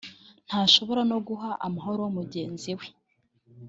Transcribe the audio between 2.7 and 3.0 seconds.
we